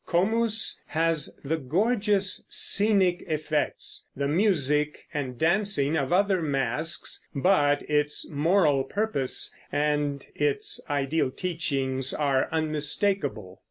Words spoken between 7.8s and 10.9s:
its moral purpose and its